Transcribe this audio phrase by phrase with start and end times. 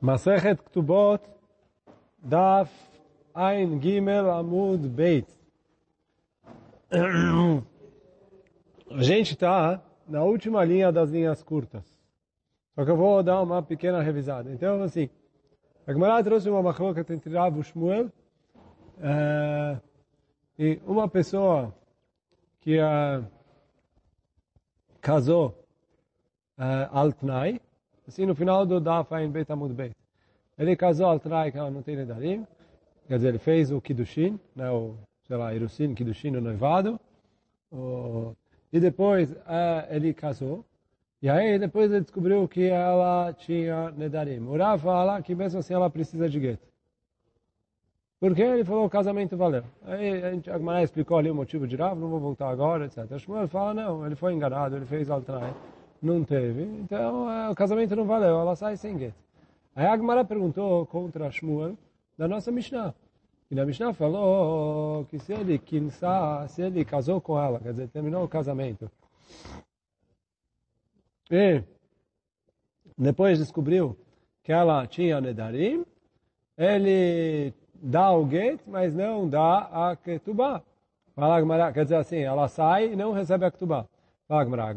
[0.00, 1.20] Masechet Ktubot,
[2.22, 2.70] Daf
[3.34, 5.26] Ein Gimel Amud Beit.
[8.90, 11.84] A gente está na última linha das linhas curtas.
[12.74, 14.50] Só que eu vou dar uma pequena revisada.
[14.52, 15.10] Então, assim,
[15.86, 18.06] a Gemara trouxe uma machloca entre Rav e Shmuel.
[18.98, 19.80] Uh,
[20.58, 21.74] e uma pessoa
[22.60, 23.24] que uh,
[25.00, 25.54] casou
[26.58, 27.60] uh, al Tnai,
[28.08, 29.94] assim no final do Daf Ein Beit Amud Beit.
[30.58, 31.20] Ele casou
[31.54, 32.46] ela não tem Nedarim,
[33.06, 34.94] quer dizer, ele fez o Kiddushin, né, o,
[35.26, 36.98] sei lá, Irusin, Kiddushin, o noivado,
[37.70, 38.34] o,
[38.72, 40.64] e depois uh, ele casou,
[41.22, 44.40] e aí depois ele descobriu que ela tinha Nedarim.
[44.40, 46.66] O Rav fala que mesmo assim ela precisa de gueto.
[48.20, 49.62] Porque ele falou o casamento valeu.
[49.84, 53.18] Aí a gente, a explicou ali o motivo de Rav, não vou voltar agora, etc.
[53.18, 55.54] Shmuel fala, não, ele foi enganado, ele fez altrai,
[56.00, 56.62] não teve.
[56.62, 59.16] Então é, o casamento não valeu, ela sai sem gueto.
[59.74, 61.76] Aí a Gemara perguntou contra Shmuel
[62.16, 62.94] da nossa Mishnah.
[63.50, 67.88] E na Mishnah falou que se ele quinsa, se ele casou com ela, quer dizer,
[67.88, 68.90] terminou o casamento.
[71.30, 71.62] E
[72.96, 73.96] depois descobriu
[74.42, 75.84] que ela tinha Nedarim,
[76.56, 79.96] ele dá o get, mas não dá a
[81.40, 83.86] Gemara, quer dizer assim, ela sai e não recebe a ketubá.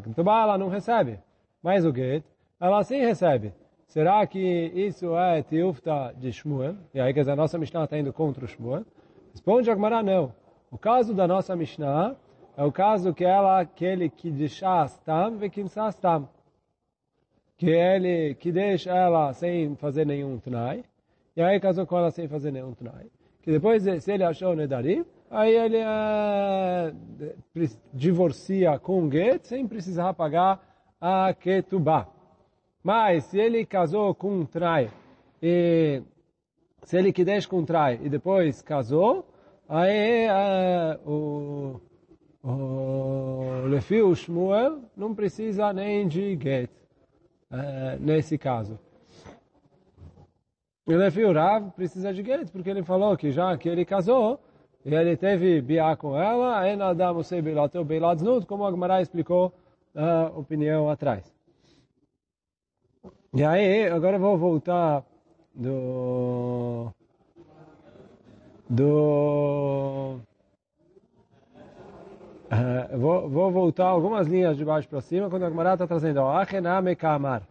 [0.03, 1.19] Ketubá ela não recebe,
[1.61, 2.23] mas o get,
[2.59, 3.53] ela sim recebe.
[3.85, 6.77] Será que isso é tiufta de Shmuel?
[6.93, 8.85] E aí, quer dizer, a nossa Mishnah está indo contra o Shmuel?
[9.33, 10.33] Responde a Gemara, não.
[10.71, 12.15] O caso da nossa Mishnah
[12.55, 15.51] é o caso que ela, que ele que deixa tam ve
[15.99, 16.29] tam.
[17.57, 20.85] Que ele que deixa ela sem fazer nenhum tnai.
[21.35, 23.07] E aí casou com ela sem fazer nenhum tnai.
[23.41, 26.93] Que depois, se ele achou Nedarim, aí ele é,
[27.93, 30.59] divorcia com get sem precisar pagar
[30.99, 32.07] a ketubah.
[32.83, 34.91] Mas se ele casou com um trai
[35.41, 36.03] e
[36.83, 39.25] se ele quidesh com um trai e depois casou,
[39.69, 41.81] aí uh, o,
[42.43, 46.69] o Lefio Shmuel não precisa nem de get
[47.51, 48.77] uh, nesse caso.
[50.85, 54.39] O Lefio Rav precisa de get porque ele falou que já que ele casou
[54.83, 58.71] e ele teve biá com ela, en adam usei beilat, ou beilat znut, como a
[58.71, 59.53] Gemara explicou
[59.95, 61.31] a opinião atrás.
[63.33, 65.03] E aí, agora vou voltar
[65.53, 66.91] do...
[68.69, 70.19] do...
[72.51, 76.17] Uh, vou, vou, voltar algumas linhas de baixo para cima, quando a Gemara está trazendo,
[76.17, 77.43] ó, Achename Kamar.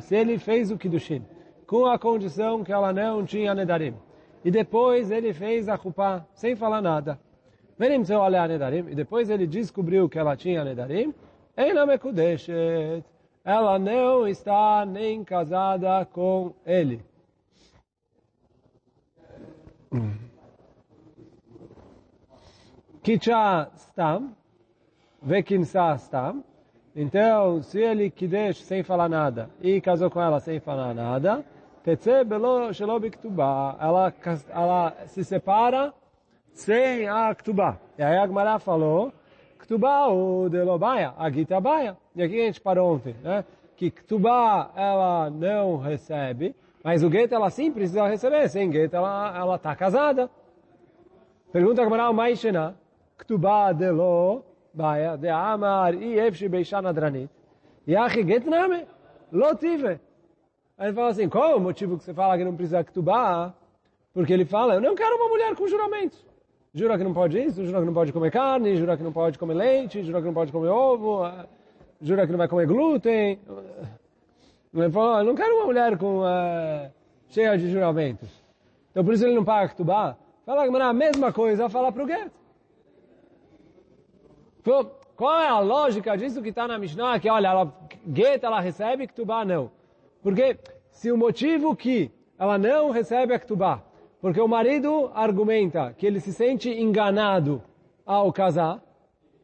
[0.00, 1.24] Se ele fez o Kiddushin,
[1.68, 3.94] com a condição que ela não tinha Nedarim.
[4.42, 7.20] E depois ele fez a Kupá sem falar nada.
[7.78, 8.88] Venim seu olhar Nedarim.
[8.88, 11.14] E depois ele descobriu que ela tinha Nedarim.
[11.54, 13.04] Einamekudeshet.
[13.44, 17.04] Ela não está nem casada com ele.
[23.02, 24.34] Kicha stam,
[25.22, 26.42] vekimsa stam.
[26.96, 31.44] Então, se ele kidesh sem falar nada e casou com ela sem falar nada,
[31.88, 32.70] tetze belo
[33.80, 34.12] ela,
[34.50, 35.94] ela se separa
[36.52, 37.78] sem a Ktubá.
[37.96, 39.10] E aí a Agmará falou,
[39.58, 41.96] Ktubá o de Lobaia, a Gita Baia.
[42.14, 43.42] E aqui a gente parou ontem, né?
[43.74, 46.54] Que Ktubá ela não recebe,
[46.84, 48.48] mas o Geta ela sim precisa receber.
[48.50, 50.28] Sem Geta ela ela está casada.
[51.50, 52.76] Pergunta a Agmará o Maishena,
[53.16, 54.44] Ktubá de Lo
[54.74, 57.30] Baia, de Amar e Efshi Beishana Dranit.
[57.86, 58.86] E a Get Name,
[59.32, 60.00] Lo Tive.
[60.78, 63.52] Aí ele fala assim, qual é o motivo que você fala que não precisa Ktubá?
[64.14, 66.24] Porque ele fala, eu não quero uma mulher com juramentos.
[66.72, 69.38] Jura que não pode isso, jura que não pode comer carne, jura que não pode
[69.38, 71.22] comer leite, jura que não pode comer ovo,
[72.00, 73.40] jura que não vai comer glúten.
[74.72, 76.90] Ele falou, eu não quero uma mulher com, uh,
[77.28, 78.28] cheia de juramentos.
[78.92, 80.16] Então por isso ele não paga Ktubá.
[80.46, 82.30] Fala a mesma coisa, fala para o Get.
[85.16, 87.18] Qual é a lógica disso que está na Mishnah?
[87.18, 87.72] Que olha, ela,
[88.14, 89.76] Get ela recebe Ktubá não.
[90.22, 90.58] Porque
[90.90, 93.82] se o motivo que ela não recebe a Ktubá
[94.20, 97.62] porque o marido argumenta que ele se sente enganado
[98.04, 98.82] ao casar.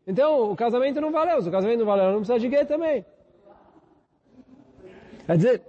[0.06, 1.40] Então, o casamento não valeu.
[1.40, 3.04] Se o casamento não valeu, não precisa de gay também.
[5.26, 5.62] Quer dizer,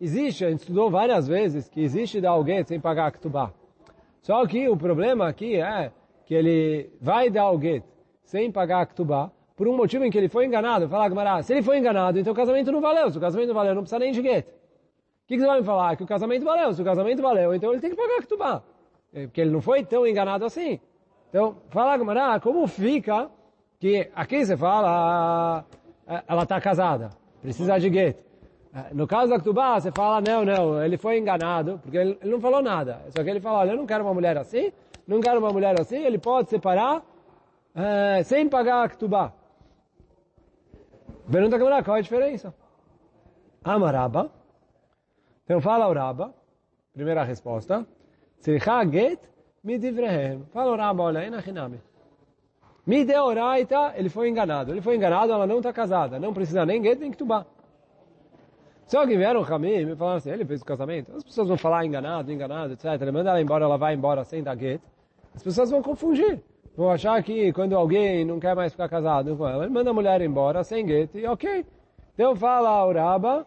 [0.00, 3.52] existe, a gente estudou várias vezes, que existe dar alguém sem pagar a ktubá.
[4.20, 5.90] Só que o problema aqui é
[6.26, 7.82] que ele vai dar alguém
[8.22, 10.88] sem pagar a ktubá por um motivo em que ele foi enganado.
[10.88, 13.10] Fala, Gamara, se ele foi enganado, então o casamento não valeu.
[13.10, 14.60] Se o casamento não valeu, não precisa nem de gueto
[15.30, 15.96] que, que você vai me falar?
[15.96, 16.74] Que o casamento valeu.
[16.74, 18.62] Se o casamento valeu, então ele tem que pagar a Ketubá.
[19.14, 20.80] É, porque ele não foi tão enganado assim.
[21.28, 23.30] Então, fala Gamara, como fica
[23.78, 25.64] que aqui você fala,
[26.08, 27.10] eh, ela está casada,
[27.40, 28.18] precisa de get.
[28.74, 32.40] Eh, no caso da Ktubá, você fala, não, não, ele foi enganado, porque ele, não
[32.40, 33.00] falou nada.
[33.16, 34.72] Só que ele falou, olha, eu não quero uma mulher assim,
[35.06, 37.02] não quero uma mulher assim, ele pode separar
[37.72, 39.32] é, sem pagar a Ktubá.
[41.30, 42.52] Pergunta a qual é a diferença?
[43.62, 44.30] Amaraba.
[45.44, 46.34] Então fala o Raba,
[46.92, 47.86] primeira resposta.
[48.40, 49.20] Tzricha get
[49.62, 50.44] midivrehem.
[50.52, 51.80] Fala o Raba, olha, enachiname.
[52.84, 54.72] Me deu oraita, ele foi enganado.
[54.72, 56.18] Ele foi enganado, ela não está casada.
[56.18, 57.46] Não precisa nem get, nem ktubá.
[58.86, 61.14] Só que vieram o Ramim e falaram assim, ele fez o casamento.
[61.14, 62.86] As pessoas vão falar enganado, enganado, etc.
[63.00, 64.80] Ele manda ela embora, ela vai embora sem dar get.
[65.32, 66.42] As pessoas vão confundir.
[66.75, 69.93] Vão achar que quando alguém não quer mais ficar casado com ela, ele manda a
[69.93, 71.65] mulher embora sem get e ok.
[72.13, 73.45] Então fala o Raba,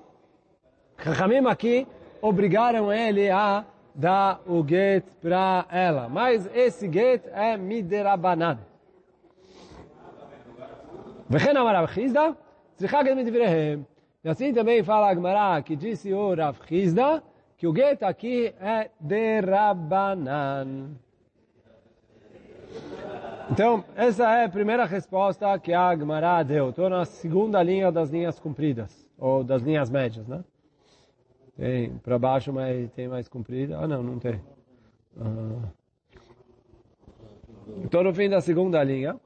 [0.97, 1.87] Ramim aqui
[2.23, 3.65] obrigaram ele a
[3.95, 6.09] dar o get para ela.
[6.09, 8.59] Mas esse get é miderabanan.
[11.31, 12.29] וכן אמר רב חיסדא,
[12.75, 13.83] צריכה גט מדבריהם.
[14.25, 17.23] E assim também fala a Gemara que disse o Rav Chizda
[17.57, 20.97] que o get aqui é de Rabanan.
[23.54, 26.72] Então, essa é a primeira resposta que a Gemara deu.
[26.72, 30.44] Estou na segunda linha das linhas compridas, ou das linhas médias, né?
[31.56, 33.78] Tem para baixo, mas tem mais comprida.
[33.78, 34.42] Ah, não, não tem.
[35.22, 35.70] Ah.
[37.84, 39.20] Estou no fim da segunda linha.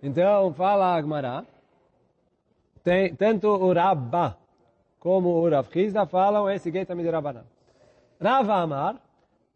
[0.00, 1.44] Então, fala Agmará,
[2.84, 4.38] tem, tanto o Rabba
[5.00, 7.42] como o Rav Chizda falam esse geta midirabanan.
[8.22, 8.94] Rav Amar,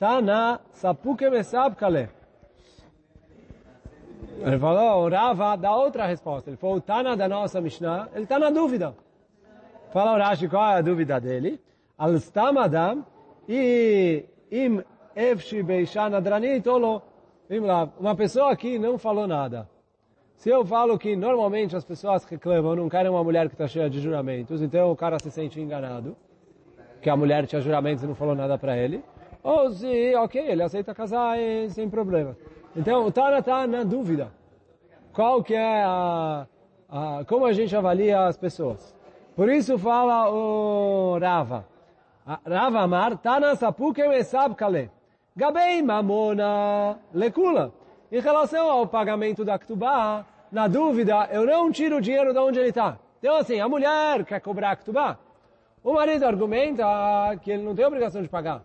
[0.00, 2.19] Tana sapuke mesab kale.
[4.42, 6.48] Ele falou, o Rava dá outra resposta.
[6.50, 8.94] Ele falou, o Tana da nossa Mishnah, ele está na dúvida.
[9.92, 11.60] Fala o Rashi, qual é a dúvida dele?
[11.98, 13.04] Al stam adam
[13.48, 14.82] e im
[15.14, 17.02] efshi beishan adranit olo.
[17.98, 19.68] Uma pessoa aqui não falou nada.
[20.36, 23.90] Se eu falo que normalmente as pessoas reclamam, não querem uma mulher que está cheia
[23.90, 26.16] de juramentos, então o cara se sente enganado,
[27.02, 29.04] que a mulher tinha juramentos e não falou nada para ele,
[29.42, 32.34] ou se, ok, ele aceita casar e, sem problema.
[32.76, 34.32] Então o Tana está na dúvida.
[35.12, 36.46] Qual que é a,
[36.90, 38.94] a, como a gente avalia as pessoas.
[39.36, 41.66] Por isso fala o Rava.
[42.46, 44.90] Rava Amar, Tana sapuke mesab kale.
[45.36, 47.72] Gabei mamona lekula.
[48.10, 52.58] Em relação ao pagamento da Ktubá, na dúvida, eu não tiro o dinheiro de onde
[52.58, 52.98] ele está.
[53.20, 55.16] Então assim, a mulher quer cobrar a Ktubá.
[55.82, 56.84] O marido argumenta
[57.42, 58.62] que ele não tem obrigação de pagar.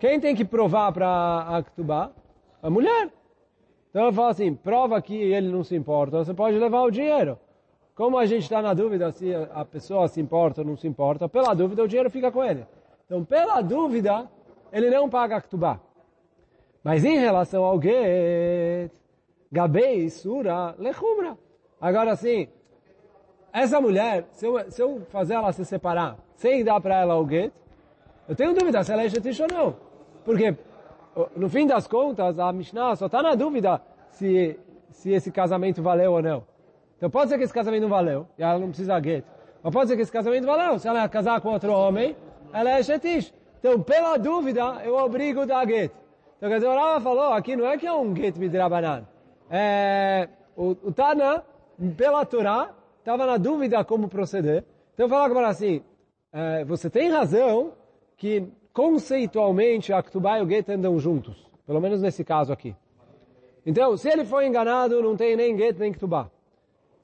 [0.00, 2.10] Quem tem que provar para a Ktubá?
[2.64, 3.10] A mulher.
[3.90, 7.38] Então ele fala assim, prova que ele não se importa, você pode levar o dinheiro.
[7.94, 11.28] Como a gente está na dúvida se a pessoa se importa ou não se importa,
[11.28, 12.66] pela dúvida o dinheiro fica com ele.
[13.04, 14.30] Então, pela dúvida,
[14.72, 15.78] ele não paga a Ktubá.
[16.82, 18.90] Mas em relação ao get,
[19.52, 21.36] Gabei, Sura, Lechumra.
[21.78, 22.48] Agora sim,
[23.52, 27.28] essa mulher, se eu, se eu fazer ela se separar, sem dar para ela o
[27.28, 27.52] get,
[28.26, 29.76] eu tenho dúvida se ela é Shetish ou não.
[30.24, 30.56] Porque,
[31.36, 33.80] no fim das contas, a Mishnah só está na dúvida
[34.10, 34.58] se,
[34.90, 36.44] se esse casamento valeu ou não.
[36.96, 39.24] Então pode ser que esse casamento não valeu, e ela não precisa get.
[39.62, 40.78] Mas pode ser que esse casamento valeu.
[40.78, 42.16] Se ela casar com outro homem,
[42.52, 43.32] ela é Shetish.
[43.58, 45.90] Então, pela dúvida, eu obrigo a dar get.
[46.36, 49.06] Então, quer dizer, o Rava falou, aqui não é que é um get midrabanan.
[49.50, 51.42] É, o, o Tana,
[51.96, 54.64] pela Torá, estava na dúvida como proceder.
[54.92, 55.82] Então, fala agora assim,
[56.30, 57.72] é, você tem razão
[58.18, 61.34] que conceitualmente a Ktubá e o get andam juntos.
[61.66, 62.76] Pelo menos nesse caso aqui.
[63.64, 66.30] Então, se ele foi enganado, não tem nem get nem Ktubá.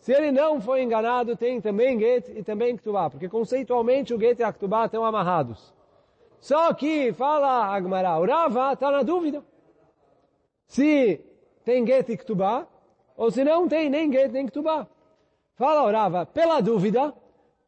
[0.01, 3.09] Se ele não foi enganado, tem também get e também Ktubá.
[3.09, 5.73] Porque conceitualmente o get e a Ktubá estão amarrados.
[6.41, 9.45] Só que, fala Agmará, o Rava está na dúvida.
[10.67, 11.21] Se
[11.65, 12.67] tem get e ktubá,
[13.17, 14.87] ou se não tem nem get nem ktubá.
[15.55, 17.13] Fala o Rava, pela dúvida,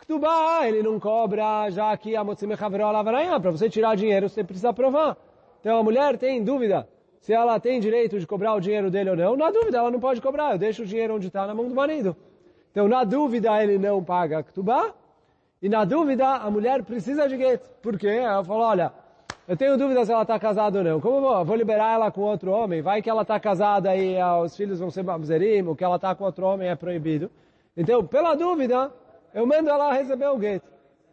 [0.03, 3.03] ktubá ele não cobra, já que a motzime chaverola
[3.41, 5.17] para você tirar dinheiro você precisa provar.
[5.61, 6.89] Então a mulher tem dúvida
[7.21, 9.37] se ela tem direito de cobrar o dinheiro dele ou não.
[9.37, 11.75] Na dúvida, ela não pode cobrar, eu deixo o dinheiro onde está, na mão do
[11.75, 12.17] marido.
[12.73, 14.93] Então, na dúvida, ele não paga ktubá,
[15.63, 17.63] e na dúvida, a mulher precisa de get.
[17.81, 18.09] Por quê?
[18.09, 18.93] Ela falou, olha,
[19.47, 21.01] eu tenho dúvida se ela está casada ou não.
[21.01, 22.83] Como eu vou, vou liberar ela com outro homem?
[22.83, 26.25] Vai que ela está casada e os filhos vão ser mamzerim, que ela está com
[26.25, 27.31] outro homem é proibido.
[27.77, 28.93] Então, pela dúvida,
[29.35, 30.63] eu mando ela receber o get.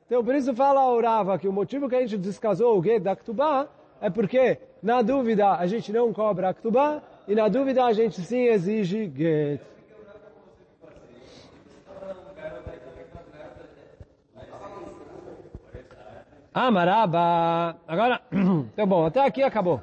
[0.05, 3.01] Então, por isso fala a Urava que o motivo que a gente descasou o get
[3.01, 3.67] da Ktubá
[4.01, 8.21] é porque, na dúvida, a gente não cobra a Ktubá e na dúvida a gente
[8.21, 9.61] sim exige get.
[16.51, 17.77] Amaraba.
[17.87, 18.21] Agora,
[18.73, 19.79] então bom, até aqui acabou.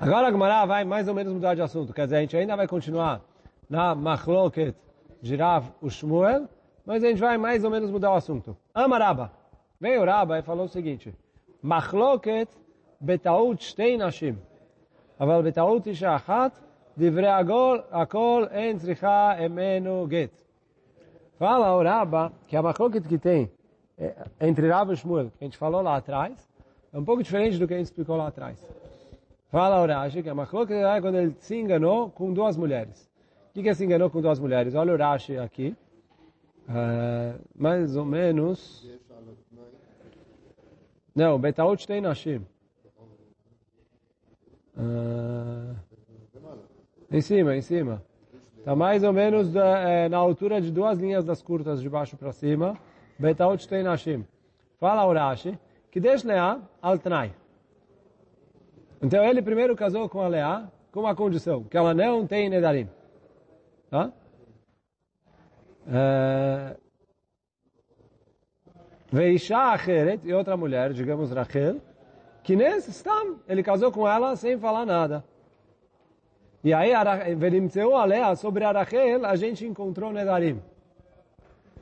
[0.00, 1.92] Agora a Gemara vai mais ou menos mudar de assunto.
[1.92, 3.20] Quer dizer, a gente ainda vai continuar
[3.68, 4.74] na machloket
[5.20, 6.48] de Rav Ushmuel,
[6.84, 8.56] mas a gente vai mais ou menos mudar o assunto.
[8.74, 9.32] Amaraba.
[9.80, 11.14] Veio Raba e falou o seguinte,
[11.62, 12.48] Machloket
[13.00, 14.36] betaut shtei nashim,
[15.18, 16.52] aval betaut isha achat,
[16.96, 20.32] divrei akol en tzricha emenu get.
[21.38, 23.50] Fala o Raba que a Machloket que tem
[23.96, 26.48] eh, entre Rav e Shmuel, que a gente falou lá atrás,
[26.92, 28.58] é um pouco diferente do que a gente explicou lá atrás.
[29.50, 33.07] Fala o Rashi que a Machloket é quando ele se enganou com duas mulheres.
[33.52, 34.74] Que, que é se enganou com duas mulheres?
[34.74, 35.76] Olha o Rashi aqui.
[36.68, 38.88] Uh, mais ou menos...
[41.14, 42.46] Não, Betaut tem Nashim.
[44.76, 45.74] Uh,
[47.10, 48.04] em cima, em cima.
[48.58, 52.30] Está mais ou menos é, na altura de duas linhas das curtas de baixo para
[52.30, 52.78] cima.
[53.18, 54.24] Betaut tem Nashim.
[54.78, 55.58] Fala o Rashi
[55.90, 57.32] que deixa Leá al Tnai.
[59.02, 62.88] Então ele primeiro casou com a Leá com uma condição, que ela não tem Nedarim.
[63.90, 64.12] Tá?
[69.10, 71.80] Veisha Acheret, e outra mulher, digamos Rachel,
[72.42, 75.24] que nesse Stam, ele casou com ela sem falar nada.
[76.62, 76.92] E aí,
[77.34, 80.60] Verimtseu Alea, sobre a Rachel, a gente encontrou Nedarim.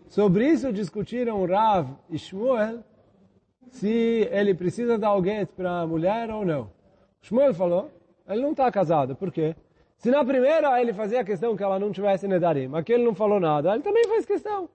[0.08, 2.84] Sobre isso discutiram Rav e Shmuel,
[3.70, 6.70] se ele precisa dar alguém para a mulher ou não.
[7.22, 7.90] Shmuel falou,
[8.28, 9.56] ele não está casado, por quê?
[9.98, 13.40] Se na primeira ele fazia questão que ela não tivesse Nedarim, aqui ele não falou
[13.40, 14.68] nada, ele também faz questão.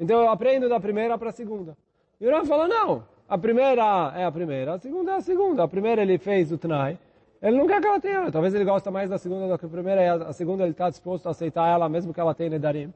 [0.00, 1.76] Então eu aprendo da primeira para a segunda.
[2.20, 5.62] E o Rav falou, não, a primeira é a primeira, a segunda é a segunda.
[5.64, 6.98] A primeira ele fez o Tnai,
[7.42, 9.68] ele não quer que ela tenha, talvez ele gosta mais da segunda do que a
[9.68, 12.92] primeira, e a segunda ele está disposto a aceitar ela mesmo que ela tenha Nedarim.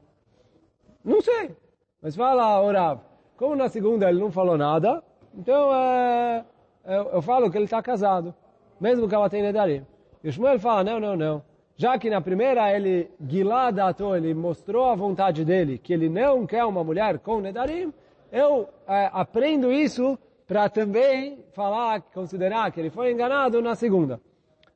[1.03, 1.55] Não sei,
[2.01, 2.99] mas fala, o Rav,
[3.37, 5.03] como na segunda ele não falou nada,
[5.35, 6.43] então é,
[6.85, 8.33] eu, eu falo que ele está casado,
[8.81, 9.85] mesmo que ela tenha Nedarim.
[10.23, 11.43] E Shmuel fala, não, não, não.
[11.75, 16.63] Já que na primeira ele, Giladato, ele mostrou a vontade dele, que ele não quer
[16.63, 17.91] uma mulher com Nedarim,
[18.31, 24.21] eu é, aprendo isso para também falar, considerar que ele foi enganado na segunda.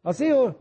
[0.03, 0.55] Assim, o...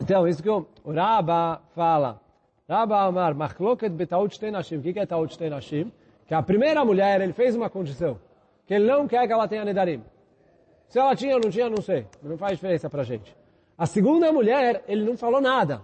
[0.00, 2.20] então, isso que o, Rabba fala.
[2.68, 4.76] Rabba Amar, Machloket betaut nashim.
[4.76, 5.92] O que é taut nashim?
[6.26, 8.18] Que a primeira mulher, ele fez uma condição.
[8.66, 10.02] Que ele não quer que ela tenha Nedarim.
[10.88, 12.06] Se ela tinha ou não tinha, não sei.
[12.22, 13.36] Não faz diferença para a gente.
[13.76, 15.82] A segunda mulher, ele não falou nada.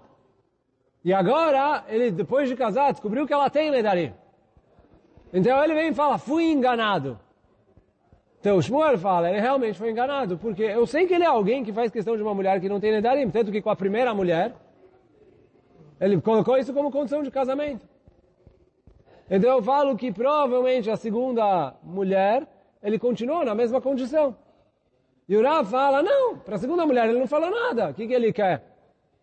[1.04, 4.14] E agora, ele, depois de casar, descobriu que ela tem Nedarim.
[5.32, 7.18] Então ele vem e fala, fui enganado.
[8.40, 11.64] Então o Shmuel fala, ele realmente foi enganado, porque eu sei que ele é alguém
[11.64, 14.14] que faz questão de uma mulher que não tem Nedarim, tanto que com a primeira
[14.14, 14.54] mulher,
[16.00, 17.87] ele colocou isso como condição de casamento.
[19.30, 22.46] Então eu falo que provavelmente a segunda mulher,
[22.82, 24.37] ele continuou na mesma condição.
[25.28, 28.07] E o Urá fala, não, para a segunda mulher ele não falou nada, o que,
[28.07, 28.62] que ele quer?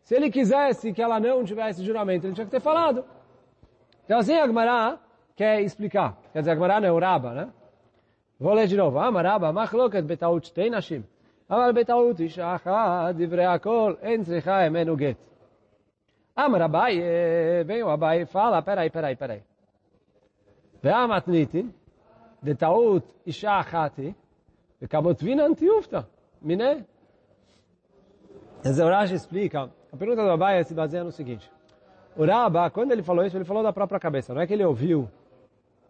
[0.03, 3.05] Se ele quisesse que ela não tivesse juramento, ele tinha que ter falado.
[4.05, 4.97] Então assim Agmará
[5.35, 6.17] quer explicar.
[6.33, 7.49] Quer dizer, Agmará não é o Uraba, né?
[8.39, 8.97] Vou ler de novo.
[8.97, 11.03] Ah, Amaraba, machloket betaut teinashim.
[11.47, 13.45] Amar betaut isha achad, divrei
[14.65, 15.31] emenuget en.
[16.35, 19.43] Amar Abai, vem o Abai e fala, peraí, peraí, peraí.
[20.81, 21.71] Ve'amat nitin,
[22.41, 23.59] betaut isha
[24.85, 26.07] acabou de vir Kabotvina antiufta.
[26.41, 26.85] Miné?
[28.67, 31.51] Zeurash explica, a pergunta do Abaia se baseia no seguinte.
[32.15, 34.33] O Rabba, quando ele falou isso, ele falou da própria cabeça.
[34.33, 35.09] Não é que ele ouviu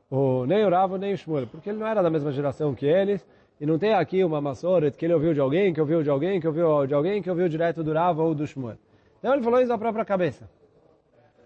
[0.09, 2.85] o, nem o Rava, nem o Shmuel, porque ele não era da mesma geração que
[2.85, 3.25] eles,
[3.59, 6.39] e não tem aqui uma Massoret que ele ouviu de alguém, que ouviu de alguém,
[6.39, 8.77] que ouviu de alguém, que ouviu direto do Rava ou do Shmuel.
[9.19, 10.49] Então ele falou isso da própria cabeça.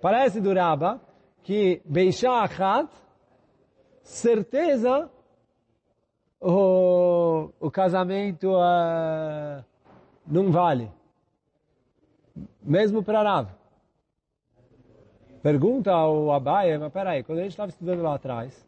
[0.01, 0.99] Parece do Rabba
[1.43, 2.89] que Beishachat,
[4.01, 5.09] certeza
[6.39, 9.63] o, o casamento uh,
[10.27, 10.91] não vale.
[12.61, 13.49] Mesmo para Rav.
[15.41, 18.65] Pergunta ao Abaye, mas peraí, quando a gente estava estudando lá atrás,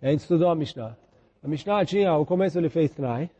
[0.00, 0.96] a gente estudou a Mishnah.
[1.42, 3.30] A Mishnah tinha, o começo ele fez Tnai.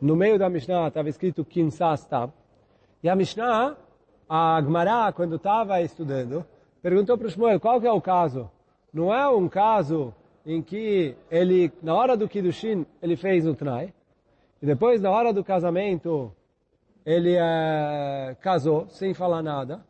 [0.00, 2.30] No meio da Mishnah estava escrito Kinsas Tab.
[3.02, 3.76] E a Mishnah,
[4.28, 6.44] a Gemara, quando estava estudando,
[6.80, 8.50] perguntou para o Shmuel, qual que é o caso?
[8.92, 10.14] Não é um caso
[10.46, 13.92] em que ele, na hora do Kiddushin, ele fez o Tnai,
[14.60, 16.32] e depois, na hora do casamento,
[17.04, 19.84] ele é, casou, sem falar nada.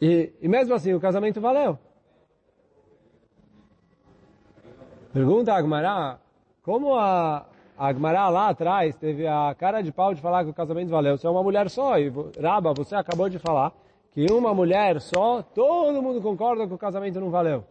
[0.00, 1.78] E, e mesmo assim, o casamento valeu.
[5.12, 6.18] Pergunta a Agmará,
[6.62, 7.46] como a,
[7.78, 11.16] a Agmará lá atrás teve a cara de pau de falar que o casamento valeu?
[11.16, 13.72] Se é uma mulher só, e Raba, você acabou de falar
[14.16, 17.62] que uma mulher só, todo mundo concorda que o casamento não valeu.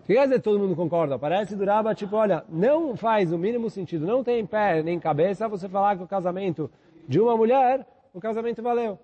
[0.00, 1.18] O que quer dizer todo mundo concorda?
[1.18, 5.46] Parece do Raba, tipo, olha, não faz o mínimo sentido, não tem pé nem cabeça
[5.48, 6.70] você falar que o casamento
[7.06, 8.98] de uma mulher o casamento valeu.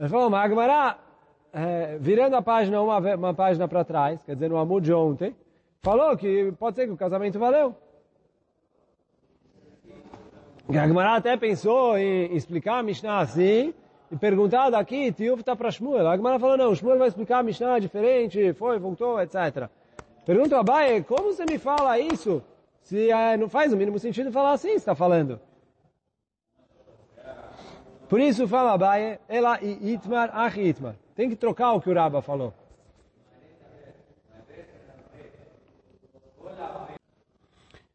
[0.00, 1.00] Ele falou, mas Agmará,
[1.52, 5.36] é, virando a página uma, uma página para trás, quer dizer, no Amud de ontem,
[5.82, 7.76] falou que pode ser que o casamento valeu.
[10.74, 13.74] A Agmará até pensou em explicar a Mishnah assim,
[14.10, 16.06] e perguntar daqui, Tiuf está para Shmuel.
[16.06, 19.68] A Agmará falou, não, Shmuel vai explicar a Mishnah diferente, foi, voltou, etc.
[20.24, 22.42] Pergunta a Abaye, como você me fala isso?
[22.82, 25.40] Se é, não faz o mínimo sentido falar assim, está falando.
[28.08, 30.94] Por isso fala Abaye, ela e Itmar, ach Itmar.
[31.14, 32.54] Tem que trocar o que o Rabba falou.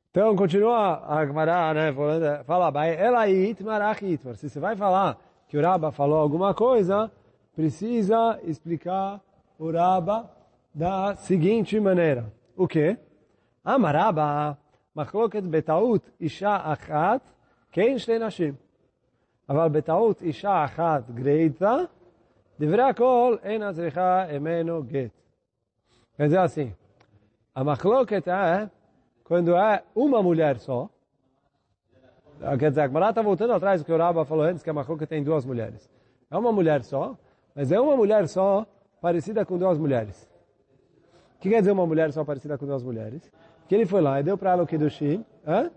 [0.10, 4.36] Então, continua a Gemara, né, falando, fala Abaye, ela e Itmar, ach Itmar.
[4.36, 5.18] Se você vai falar
[5.51, 7.11] que o Rabba falou alguma coisa,
[7.55, 9.21] precisa explicar
[9.59, 10.31] o Rabba
[10.75, 12.33] da seguinte maneira.
[12.57, 12.97] O quê?
[13.65, 14.57] Amaraba,
[14.97, 17.21] מחלוקת בטעות אישה אחת,
[17.73, 18.55] כן שתי נשים.
[19.49, 21.77] אבל בטעות אישה אחת גרידא,
[22.61, 25.11] דברי הכל אינה צריכה ממנו גט.
[26.17, 26.73] Quer dizer assim,
[27.55, 28.71] a machloket é
[29.23, 30.89] quando é uma mulher só.
[32.58, 34.74] Quer dizer, a Gemara está voltando atrás do que o Rabba falou antes, que a
[34.74, 35.90] machloket tem duas mulheres.
[36.30, 37.18] É uma mulher só,
[37.56, 38.66] mas é uma mulher só
[39.00, 40.30] parecida com duas mulheres.
[41.36, 43.32] O que quer dizer uma mulher só parecida com duas mulheres?
[43.72, 45.26] que ele foi lá e deu para ela o Kiddushin.
[45.48, 45.72] Hã?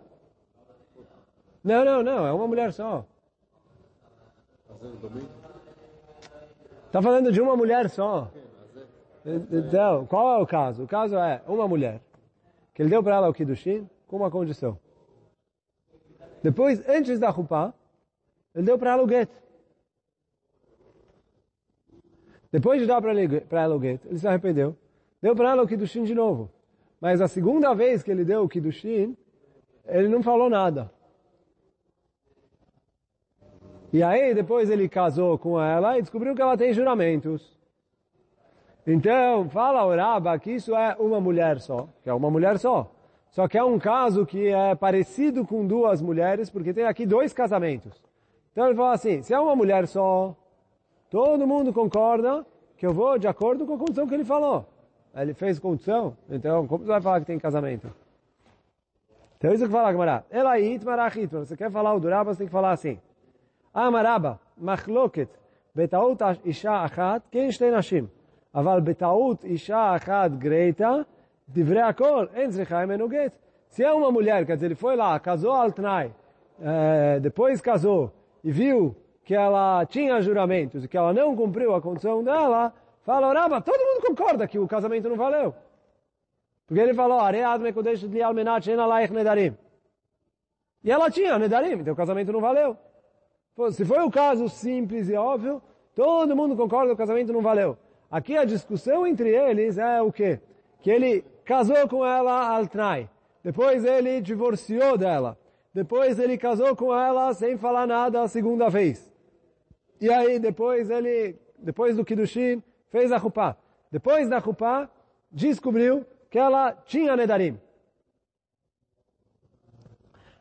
[1.63, 3.07] Não, não, não, é uma mulher só.
[6.87, 8.29] Está falando de uma mulher só.
[9.25, 10.83] Então, qual é o caso?
[10.83, 12.01] O caso é uma mulher
[12.75, 14.77] que ele deu para ela o Kiddushin com uma condição.
[16.45, 17.73] Depois, antes da Rupá,
[18.55, 19.31] ele deu para ela o get.
[22.53, 24.77] Depois de dar para ela o get, ele se arrependeu.
[25.23, 26.51] Deu para ela o Kiddushin de novo.
[27.01, 29.17] Mas a segunda vez que ele deu o Kiddushin,
[29.87, 30.93] ele não falou nada.
[33.91, 37.57] E aí depois ele casou com ela e descobriu que ela tem juramentos.
[38.87, 42.94] Então, fala o que isso é uma mulher só, que é uma mulher só.
[43.35, 47.33] Só que é um caso que é parecido com duas mulheres, porque tem aqui dois
[47.33, 48.01] casamentos.
[48.53, 50.37] Então ele fala assim, se é uma mulher só,
[51.11, 54.65] todo mundo concorda que eu vou de acordo com a condição que ele falou.
[55.13, 57.93] Ele fez condição, então como você vai falar que tem casamento?
[59.37, 60.25] Então isso que fala, camarada.
[60.31, 63.01] Ela itmarachit, você quer falar o duraba, você tem que falar assim.
[63.75, 65.29] Ah, Amaraba, machloket,
[65.75, 68.09] betaut isha achat, quem nashim?
[68.53, 71.05] Aval betaut isha achat greita,
[71.47, 72.29] Divrei Akol,
[73.69, 76.13] Se é uma mulher, quer dizer, ele foi lá, casou Altnai,
[76.61, 81.81] é, depois casou e viu que ela tinha juramentos e que ela não cumpriu a
[81.81, 85.55] condição dela, fala, Raba, todo mundo concorda que o casamento não valeu.
[86.67, 89.57] Porque ele falou, Areadme Kodesh Li Almenat Nedarim.
[90.83, 92.77] E ela tinha Nedarim, então o casamento não valeu.
[93.73, 95.63] Se foi o caso simples e óbvio,
[95.95, 97.77] todo mundo concorda que o casamento não valeu.
[98.11, 100.41] Aqui a discussão entre eles é o quê?
[100.81, 103.09] Que ele casou com ela al tnai.
[103.43, 105.39] Depois ele divorciou dela.
[105.73, 109.13] Depois ele casou com ela sem falar nada a segunda vez.
[110.01, 113.57] E aí depois ele, depois do Kiddushin, fez a Rupá.
[113.91, 114.89] Depois da Rupá,
[115.31, 117.61] descobriu que ela tinha Nedarim.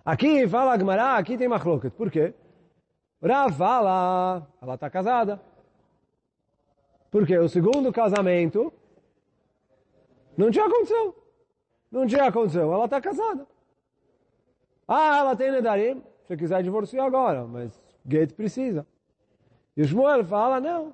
[0.06, 1.94] Aqui fala Agmará, aqui tem Machloket.
[1.94, 2.34] Por quê?
[3.22, 5.42] Rav fala, ela está casada.
[7.10, 8.74] Porque o segundo casamento
[10.38, 11.14] não tinha condição.
[11.92, 13.46] Não tinha condição, ela está casada.
[14.88, 17.72] Ah, ela tem Nedarim, se quiser divorciar agora, mas
[18.06, 18.86] Gate precisa.
[19.78, 20.94] E o Shmuel fala, não,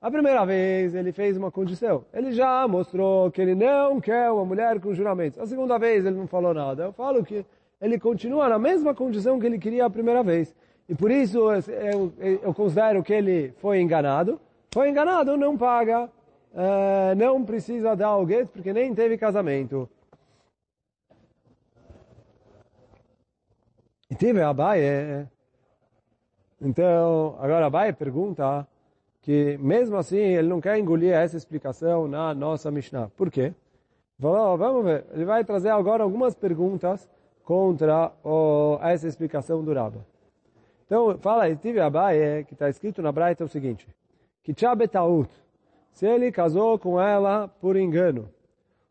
[0.00, 2.04] a primeira vez ele fez uma condição.
[2.12, 5.38] Ele já mostrou que ele não quer uma mulher com juramentos.
[5.38, 6.84] A segunda vez ele não falou nada.
[6.84, 7.44] Eu falo que
[7.80, 10.54] ele continua na mesma condição que ele queria a primeira vez.
[10.88, 14.38] E por isso eu, eu considero que ele foi enganado.
[14.70, 16.10] Foi enganado, não paga,
[16.54, 19.88] uh, não precisa dar o gueto porque nem teve casamento.
[24.10, 25.26] E teve a Baie.
[26.60, 28.66] Então, agora a Baie pergunta
[29.20, 33.08] que mesmo assim ele não quer engolir essa explicação na nossa Mishnah.
[33.16, 33.52] Por quê?
[34.18, 35.04] Vamos ver.
[35.12, 37.08] Ele vai trazer agora algumas perguntas
[37.42, 40.06] contra oh, essa explicação do Rabba.
[40.86, 43.88] Então, fala, Estive Abaye, que está escrito na Braita é o seguinte,
[44.42, 45.30] que Tchabetaut,
[45.94, 48.28] se ele casou com ela por engano.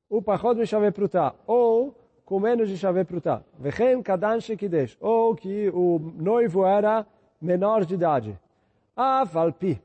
[0.09, 1.93] O pachot mishave prutá, ou
[2.25, 3.43] com menos de chave prutá.
[3.59, 7.05] Vechem kadan shekidesh, ou que o noivo era
[7.41, 8.39] menor de idade.
[8.95, 9.81] Afalpi,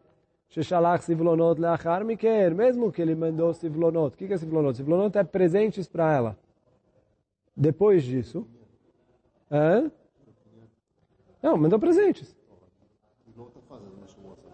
[0.49, 4.15] sheshalach sivlonot leachar miker, mesmo que ele mandou sivlonot.
[4.15, 4.77] O que é sivlonot?
[4.77, 6.39] Sivlonot é presentes para ela.
[7.57, 8.47] Depois disso,
[9.51, 9.91] hã?
[11.43, 12.37] Não, mandou presentes.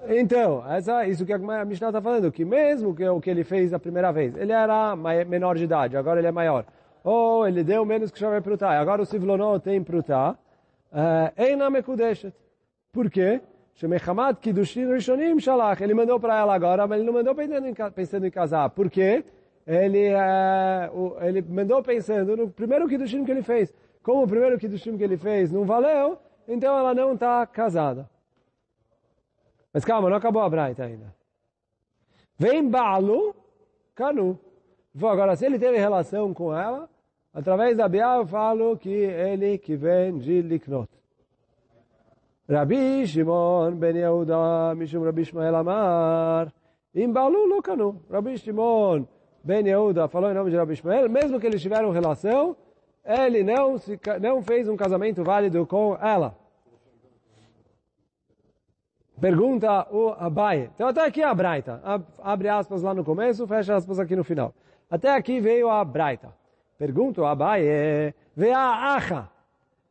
[0.07, 3.73] Então, essa, isso que a Mishnah está falando, que mesmo que o que ele fez
[3.73, 4.95] a primeira vez, ele era
[5.27, 6.67] menor de idade, agora ele é maior.
[7.03, 10.39] Ou ele deu menos que chave prutar, agora o Sivlonot tem prutar.
[11.37, 12.35] Eina mekudeshet.
[12.93, 13.41] Por quê?
[13.75, 15.83] Shemechamad Kiddushin Rishonim Shalach.
[15.83, 18.71] Ele mandou para ela agora, mas ele não mandou pensando em, pensando em casar.
[18.71, 19.25] Por quê?
[19.67, 20.11] Ele,
[21.21, 23.75] ele mandou pensando no primeiro Kiddushin que ele fez.
[24.03, 28.09] Como o primeiro Kiddushin que ele fez não valeu, então ela não está casada.
[29.75, 31.13] Mas calma, não acabou a Braita ainda.
[32.39, 33.35] Vem Balu,
[33.93, 34.39] Canu.
[34.97, 36.89] Agora, se ele teve relação com ela,
[37.33, 40.89] através da Bia eu falo que ele que vem de Liknot.
[42.49, 46.53] Rabi Shimon ben Yehuda, Mishum Rabi Ishmael Amar,
[46.95, 48.01] Im Balu lo Canu.
[48.09, 49.09] Rabi Shimon
[49.43, 52.57] ben Yehuda falou em nome de Rabi Ishmael, mesmo que eles tiveram relação,
[53.05, 56.44] ele não, se, não fez um casamento válido com ela.
[59.21, 60.71] Pergunta o Abai.
[60.75, 61.81] Então até aqui a Braita.
[62.23, 64.53] Abre aspas lá no começo, fecha aspas aqui no final.
[64.91, 66.29] Até aqui veio a Braita.
[66.77, 67.63] Pergunta o Abai.
[68.37, 69.29] Vea acha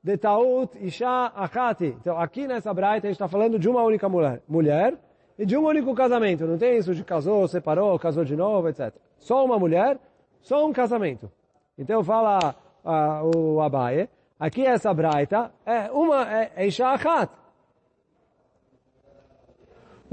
[0.04, 1.96] de taut isha achati.
[2.00, 4.98] Então aqui nessa Braita a gente está falando de uma única mulher, mulher
[5.40, 6.46] e de um único casamento.
[6.46, 8.94] Não tem isso de casou, separou, casou de novo, etc.
[9.18, 9.98] Só uma mulher,
[10.42, 11.32] só um casamento.
[11.78, 14.10] Então fala uh, o Abai.
[14.38, 17.32] Aqui essa Braita é uma, é, é isha achat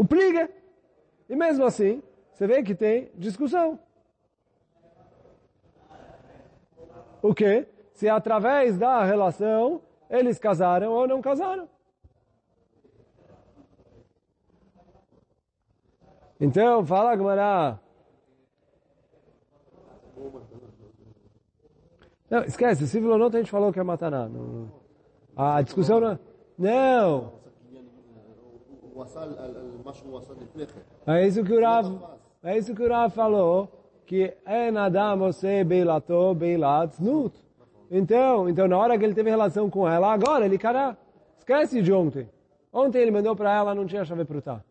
[0.01, 0.49] o pliga.
[1.29, 3.79] E mesmo assim, você vê que tem discussão.
[7.21, 7.69] O que?
[7.93, 11.69] Se através da relação eles casaram ou não casaram.
[16.41, 17.79] Então, fala Gmará.
[22.31, 24.31] Não, esquece, se não a gente falou que é mataná.
[25.37, 26.19] A discussão não...
[26.57, 27.40] Não!
[31.07, 31.87] É isso que o Rav,
[32.43, 33.69] é isso que o Rav falou,
[34.07, 37.35] que é nadam você beilato beilat znut.
[37.91, 40.97] Então, então na hora que ele teve relação com ela, agora ele cara,
[41.39, 42.29] esquece de ontem.
[42.73, 44.63] Ontem ele mandou para ela, não tinha chave para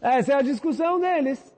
[0.00, 1.54] Essa é a discussão deles.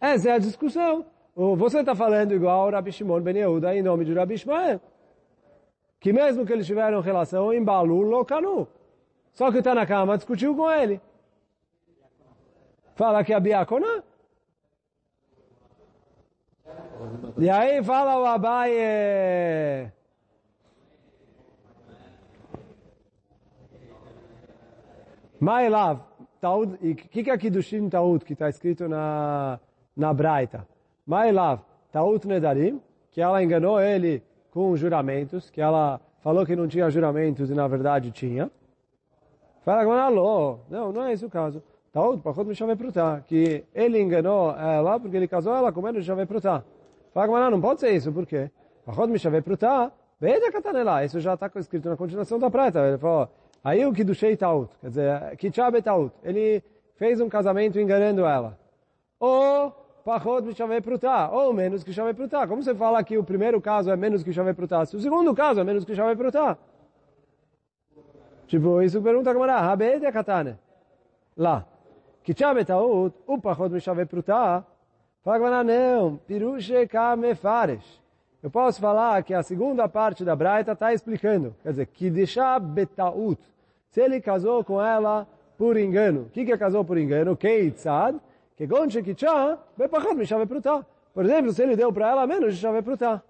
[0.00, 1.04] Essa é a discussão.
[1.34, 4.80] Você está falando igual o Rabi Shimon Ben Yehuda em nome de Rabi Ishmael
[6.00, 8.68] que mesmo que eles tiveram relação em Balu Lokanu.
[9.32, 11.00] Só que Tanakama discutiu com ele.
[12.94, 14.02] Fala que é Biakona.
[17.36, 19.92] E aí fala o Abaye.
[25.40, 26.00] Mailav,
[26.80, 29.60] e o que, que é Kiddushin Taut, que está escrito na,
[29.96, 30.66] na Braita?
[31.06, 31.60] Mailav,
[31.92, 32.82] Taut Nedarim,
[33.12, 34.22] que ela enganou ele
[34.58, 38.50] com juramentos, que ela falou que não tinha juramentos e na verdade tinha.
[39.64, 40.58] Fala alô.
[40.68, 41.62] Não, não é esse o caso.
[41.92, 45.98] Tá outro, Pachot Mishavei Prutá, que ele enganou ela porque ele casou ela com menos
[45.98, 46.64] Mishavei Prutá.
[47.14, 48.50] Fala não pode ser isso, por quê?
[48.84, 52.80] Pachot Mishavei Prutá, Beida Katanelá, isso já está escrito na continuação da preta.
[52.80, 53.28] Ele falou,
[53.62, 56.64] aí o Kiddushei Taut, quer dizer, Kichabe Taut, ele
[56.96, 58.58] fez um casamento enganando ela.
[59.20, 59.72] Ou
[60.08, 62.46] Pachot Mishavei Prutá, ou menos que Shavei Prutá.
[62.46, 64.86] Como você fala que o primeiro caso é menos que Shavei Prutá?
[64.86, 66.56] Se o segundo caso é menos que Shavei Prutá.
[68.46, 70.56] Tipo, isso pergunta a Gamara, Habed e Katane.
[71.36, 71.66] Lá.
[72.24, 74.64] Que Kichabe Taut, o Pachot Mishavei Prutá.
[75.22, 78.00] Fala Gamara, não, Pirushe Kamefaresh.
[78.42, 81.54] Eu posso falar que a segunda parte da Braita está explicando.
[81.62, 83.38] Quer dizer, que deixar betaut.
[83.90, 86.22] Se ele casou com ela por engano.
[86.22, 87.36] O que, que é casou por engano?
[87.36, 88.16] Keitzad.
[88.58, 90.84] Que Kegon shekichá, bepachad chave prutá.
[91.14, 93.22] Por exemplo, se ele deu para ela menos de shavé prutá.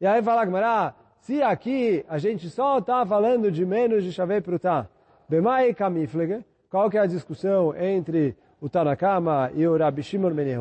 [0.00, 4.40] E aí fala Gmará, se aqui a gente só está falando de menos de chave
[4.40, 4.88] prutá,
[5.28, 10.56] bemai kamiflege, qual que é a discussão entre o Tanakama e o Rabi Shimon Ben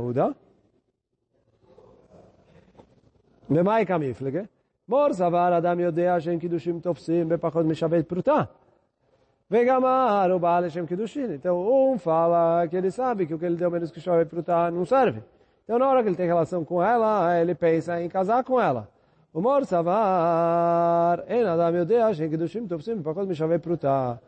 [3.47, 4.49] Bemai kamiflege.
[4.85, 8.49] Mor savar adam yodea shen kidushim tofsim bepachad chave prutá.
[9.49, 11.33] Vegamar o Baal Hashem Kiddushin.
[11.33, 14.71] Então, um fala que ele sabe que o que ele deu menos que chove frutar
[14.71, 15.23] não serve.
[15.63, 18.87] Então, na hora que ele tem relação com ela, ele pensa em casar com ela.
[19.33, 24.19] O Mor Savar, en Adam Yodea Hashem Kiddushin Topsim, Pakot Mishave Prutar.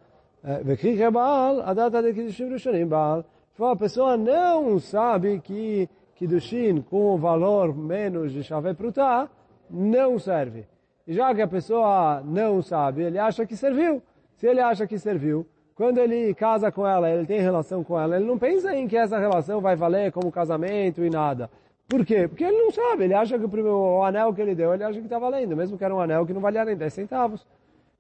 [0.44, 3.24] É, Vekrihe Baal, a data de Kiddushin Rishonim Baal.
[3.54, 9.30] Então, a pessoa não sabe que Kiddushin com o valor menos de Shave Prutar
[9.70, 10.66] não serve.
[11.06, 14.02] E já que a pessoa não sabe, ele acha que serviu.
[14.42, 18.16] Se ele acha que serviu, quando ele casa com ela, ele tem relação com ela,
[18.16, 21.48] ele não pensa em que essa relação vai valer como casamento e nada.
[21.88, 22.28] Por quê?
[22.28, 25.06] Porque ele não sabe, ele acha que o, anel que ele deu, ele acha que
[25.06, 27.46] está valendo, mesmo que era um anel que não valia nem 10 centavos.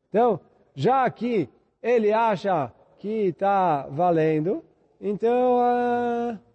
[0.09, 0.39] Então,
[0.73, 1.47] já que
[1.79, 4.63] ele acha que está valendo,
[4.99, 5.59] então...
[5.59, 6.50] Uh...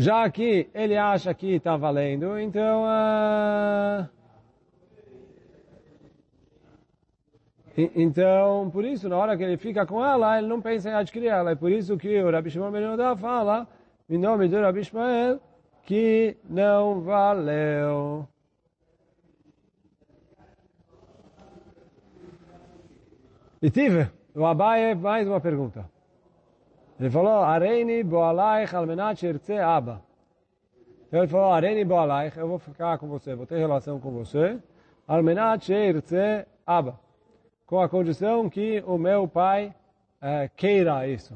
[0.00, 2.84] Já que ele acha que está valendo, então...
[2.84, 4.08] Uh...
[7.94, 11.28] Então, por isso, na hora que ele fica com ela, ele não pensa em adquirir
[11.28, 11.50] ela.
[11.50, 12.82] É por isso que o Rabi Shimon Ben
[13.18, 13.68] fala,
[14.08, 15.38] em nome do Rabi Shmuel,
[15.82, 18.26] que não valeu.
[23.60, 25.99] E tive, o Abaye, mais uma pergunta.
[27.00, 30.02] Ele falou, Areini boalaich almenach shirtze abba.
[31.10, 34.58] Ele falou, Areini boalaich, eu vou ficar com você, vou ter relação com você,
[35.08, 37.00] almenach shirtze abba.
[37.66, 39.74] Com a condição que o meu pai
[40.20, 41.34] é, queira isso.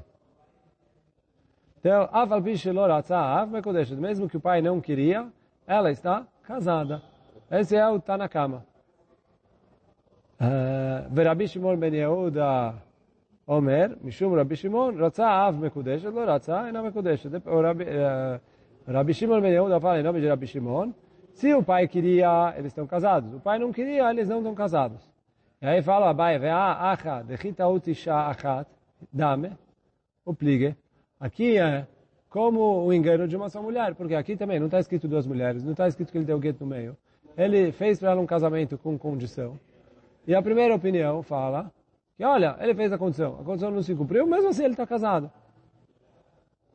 [1.78, 5.26] Então, aval bishilor atzav mekodeshet, mesmo que o pai não queria,
[5.66, 7.00] ela está casada.
[7.50, 8.64] Esse é o Tanakama.
[10.40, 11.46] Eh, uh, Verabi
[11.78, 12.74] Ben Yehuda
[13.46, 17.30] Omer, Mishum Rabbi Shimon, Ratzah Av Mekudeshet, Lo Ratzah Ena Mekudeshet.
[17.30, 17.86] mekudesh.
[17.86, 18.40] Eh,
[18.86, 20.92] uh, Rabbi Shimon Ben Yehuda fala em nome de Rabbi Shimon,
[21.32, 23.34] se o pai queria, eles estão casados.
[23.34, 25.00] O pai não queria, eles não estão casados.
[25.60, 28.68] E aí fala Abai, Ve'a Acha, Dechita Utisha Achat,
[29.12, 29.50] Dame,
[30.24, 30.76] o Uplige.
[31.18, 31.86] Aqui é
[32.28, 35.62] como o engano de uma só mulher, porque aqui também não está escrito duas mulheres,
[35.62, 36.96] não está escrito que ele deu gueto no meio.
[37.36, 39.58] Ele fez para ela um casamento com condição.
[40.26, 41.72] E a primeira opinião fala
[42.16, 44.86] que, olha, ele fez a condição, a condição não se cumpriu, mesmo assim ele está
[44.86, 45.30] casado.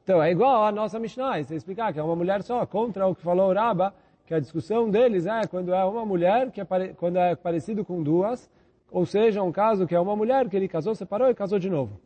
[0.04, 3.15] Então, é igual a nossa Mishnah, você explicar que é uma mulher só, contra o
[3.15, 3.91] que falou o
[4.25, 8.04] que a discussão deles é quando é uma mulher, que é quando é parecido com
[8.04, 8.49] duas,
[8.91, 11.69] ou seja, um caso que é uma mulher que ele casou, separou e casou de
[11.69, 11.99] novo.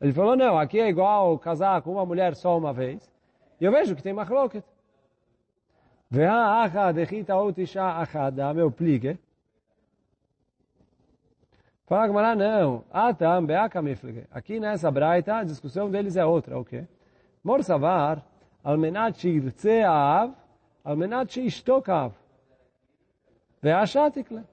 [0.00, 3.10] Ele falou, não, aqui é igual casar com uma mulher só uma vez.
[3.60, 4.64] E eu vejo que tem machloket.
[8.52, 9.18] meu plique.
[11.90, 12.84] Fala Gamara, não.
[12.92, 14.24] Atam beakamiflige.
[14.30, 16.84] Aqui nessa braita, a discussão deles é outra, o quê?
[17.42, 18.24] Mor savar,
[18.62, 20.32] almenat shirtze av,
[20.84, 22.12] almenat shishtokav.
[23.60, 24.44] Ve'ashatikle.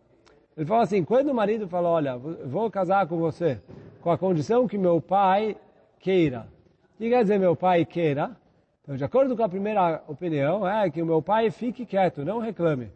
[0.58, 3.62] Ele falou assim, quando o marido falou, olha, vou casar com você,
[4.02, 5.56] com a condição que meu pai
[6.00, 6.48] queira.
[6.96, 8.36] O que quer dizer meu pai queira?
[8.82, 12.40] Então, de acordo com a primeira opinião, é que o meu pai fique quieto, não
[12.40, 12.92] reclame.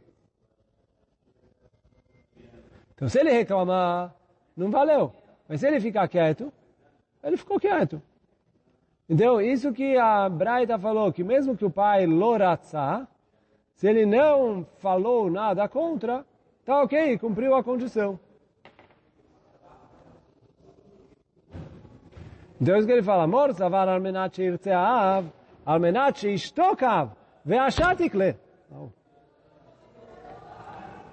[2.95, 4.15] Então, se ele reclamar,
[4.55, 5.13] não valeu.
[5.47, 6.51] Mas se ele ficar quieto,
[7.23, 8.01] ele ficou quieto.
[9.09, 13.07] Então, isso que a Braita falou, que mesmo que o pai loratza,
[13.73, 16.25] se ele não falou nada contra,
[16.65, 18.19] Tá ok, cumpriu a condição.
[22.61, 25.25] Então isso que ele fala, Mor savar almenat shirtzeav,
[25.65, 27.09] almenat shishtokav,
[27.43, 28.37] ve'ashatikle.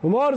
[0.03, 0.37] O Mor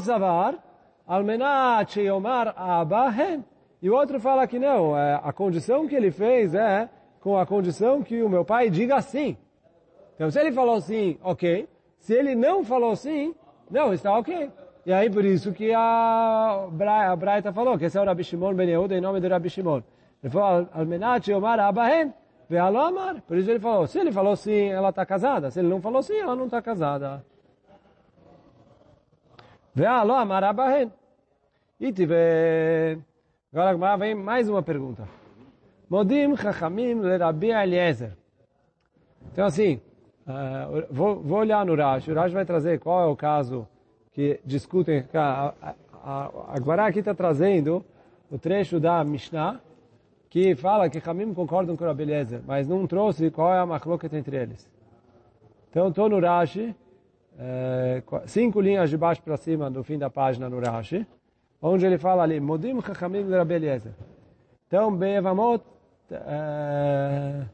[1.08, 3.44] almenat sheyomar abahen.
[3.82, 6.88] E o outro fala que não, é, a condição que ele fez é
[7.20, 9.38] com a condição que o meu pai diga sim.
[10.16, 11.68] Então se ele falou sim, ok.
[11.98, 13.34] Se ele não falou sim,
[13.70, 14.52] não, está ok.
[14.86, 18.24] E aí por isso que a, Bra a Braita falou que esse é o Rabi
[18.24, 19.82] Shimon Ben Yehuda em nome do Rabi Shimon.
[20.24, 22.14] Ele falou, Almenat Omar Abahem.
[23.28, 25.50] Por isso ele falou, se ele falou sim, ela está casada.
[25.50, 27.24] Se ele não falou sim, ela não está casada.
[29.76, 30.92] Ve'alo Amar Abahem.
[31.80, 32.98] E tive...
[33.54, 35.08] Agora vem mais uma pergunta.
[35.90, 38.16] Modim Chachamim le Rabi Eliezer.
[39.32, 39.82] Então assim,
[40.26, 42.12] uh, vou, vou olhar no Rashi.
[42.12, 43.68] O Rashi vai trazer qual é o caso
[44.14, 47.84] que discutem, a, a, a, aqui está trazendo
[48.30, 49.60] o trecho da Mishnah,
[50.30, 54.14] que fala que Hamim concordam com a beleza, mas não trouxe qual é a machloket
[54.16, 54.70] entre eles.
[55.70, 56.76] Então estou no Rashi,
[57.40, 61.06] é, cinco linhas de baixo para cima no fim da página no Rashi,
[61.62, 63.94] onde ele fala ali, Modim Chachamim Rabbi Eliezer.
[64.68, 65.64] Então, Be'evamot,
[66.12, 67.46] é,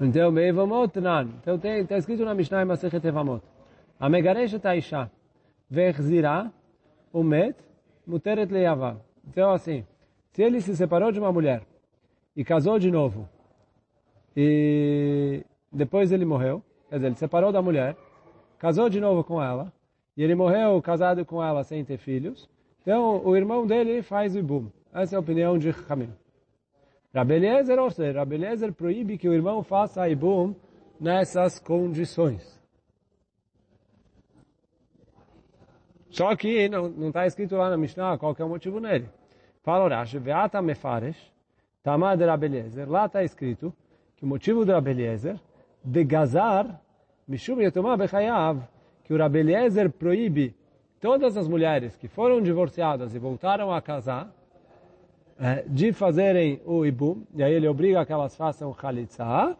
[0.00, 1.28] Então, Beivamot Nan.
[1.42, 3.42] Então, está escrito na Mishnah em Masechet Evamot.
[3.98, 5.10] A Megareshet Aisha,
[5.68, 6.52] Vechzira,
[7.12, 7.56] Umet,
[8.08, 8.96] Muteret Leiavá.
[9.28, 9.84] Então, assim,
[10.32, 11.62] se ele se separou de uma mulher
[12.34, 13.28] e casou de novo,
[14.34, 17.94] e depois ele morreu, quer dizer, ele separou da mulher,
[18.58, 19.70] casou de novo com ela,
[20.16, 22.48] e ele morreu casado com ela sem ter filhos,
[22.80, 24.70] então o irmão dele faz o ibum.
[24.92, 26.10] Essa é a opinião de Hamim.
[27.14, 30.54] Rabeliezer, ou seja, Rabeliezer proíbe que o irmão faça Ibum
[30.98, 32.57] nessas condições.
[36.18, 39.08] Só que não está escrito lá na Mishnah qual é o motivo nele.
[39.62, 41.32] Fala o Rashi, Veata Mefaresh,
[41.80, 42.90] Tamad Rabeliezer.
[42.90, 43.72] Lá está escrito
[44.16, 45.38] que o motivo do Rabeliezer,
[45.84, 46.82] de gazar,
[47.28, 48.58] Mishum Yetomah Bechayav,
[49.04, 50.56] que o Rabeliezer proíbe
[51.00, 54.28] todas as mulheres que foram divorciadas e voltaram a casar,
[55.38, 59.56] é, de fazerem o Ibum, e aí ele obriga que elas façam Khalitsa,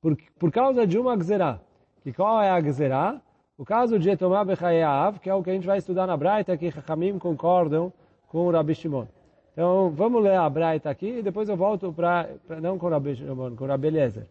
[0.00, 1.60] por, por causa de uma Gzerá.
[2.02, 3.20] Que qual é a Gzerá?
[3.58, 6.56] O caso de Etomah Bechayav, que é o que a gente vai estudar na Braita,
[6.56, 7.92] que Chachamim concordam
[8.28, 9.06] com o Rabi Shimon.
[9.52, 12.30] Então, vamos ler a Braita aqui e depois eu volto para,
[12.62, 14.26] não com o Rabi Shimon, com o Rabi Eliezer.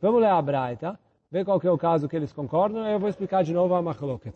[0.00, 0.98] Vamos ler a Braita,
[1.30, 3.74] ver qual que é o caso que eles concordam, e eu vou explicar de novo
[3.74, 4.34] a Machloket.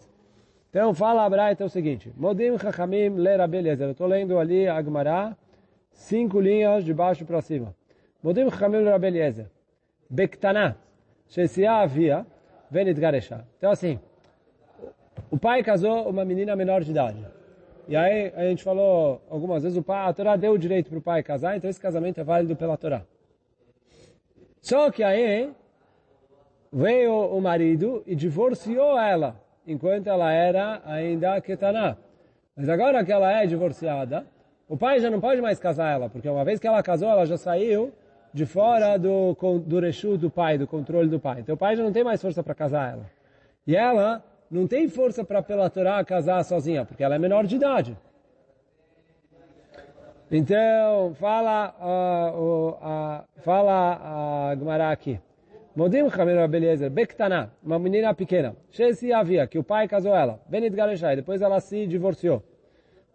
[0.69, 3.87] Então, fala a Braita o seguinte, Modim Chachamim le Rabi Eliezer.
[3.87, 5.35] Eu estou lendo ali a Gemara,
[5.91, 7.75] cinco linhas de baixo para cima.
[8.23, 9.51] Modim Chachamim le Rabi Eliezer.
[10.11, 10.77] Bektana,
[11.29, 12.27] Shesia havia,
[12.71, 13.47] Venit Garesha.
[13.57, 13.99] Então, assim,
[15.31, 17.25] o pai casou uma menina menor de idade.
[17.89, 20.99] E aí a gente falou algumas vezes, o pai, a Torá deu o direito para
[20.99, 23.03] o pai casar, então esse casamento é válido pela Torá.
[24.61, 25.51] Só que aí
[26.71, 31.97] veio o marido e divorciou ela, enquanto ela era ainda ketaná.
[32.55, 34.27] Mas agora que ela é divorciada,
[34.69, 37.25] o pai já não pode mais casar ela, porque uma vez que ela casou, ela
[37.25, 37.91] já saiu
[38.35, 41.41] de fora do, do rechu do pai, do controle do pai.
[41.41, 43.07] Então o pai já não tem mais força para casar ela.
[43.67, 47.57] E ela não tem força para pela Torá casar sozinha, porque ela é menor de
[47.57, 47.97] idade.
[50.31, 55.19] Então, fala, uh, uh, fala a uh, Gemara aqui.
[55.75, 58.55] Modim Chamir Abeliezer, Bektana, uma menina pequena.
[58.71, 60.41] Shesi havia, que o pai casou ela.
[60.47, 60.75] Benit
[61.17, 62.43] depois ela se divorciou.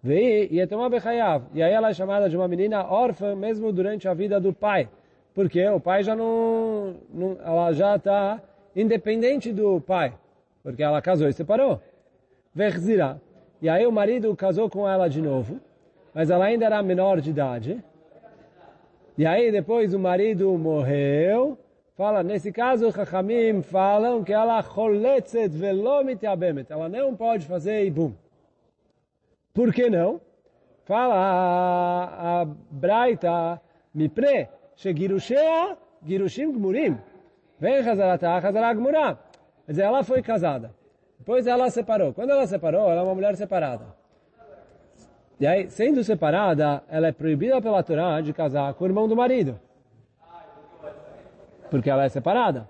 [0.01, 1.43] Vei, e tomar Bechayav.
[1.53, 4.89] E aí ela é chamada de uma menina órfã, mesmo durante a vida do pai.
[5.35, 8.41] Porque o pai já não, não ela já está
[8.75, 10.13] independente do pai
[10.63, 11.81] porque ela casou e separou.
[12.55, 13.21] Verzira.
[13.61, 15.59] E aí o marido casou com ela de novo,
[16.13, 17.83] mas ela ainda era menor de idade.
[19.17, 21.57] E aí depois o marido morreu.
[21.95, 26.71] Fala, nesse caso, Chachamim falam que ela choletzet velomit abemet.
[26.71, 28.13] Ela não pode fazer ibum.
[29.53, 30.19] Por que não?
[30.85, 33.61] Fala a, Braita,
[33.93, 36.97] mipre, shegirushea, girushim gmurim.
[37.59, 39.17] Vem Hazarata, Hazarah gmurah.
[39.65, 40.73] Quer dizer, ela foi casada.
[41.17, 42.13] Depois ela separou.
[42.13, 43.85] Quando ela separou, ela é uma mulher separada.
[45.39, 49.15] E aí, sendo separada, ela é proibida pela Torá de casar com o irmão do
[49.15, 49.59] marido.
[51.69, 52.69] Porque ela é separada.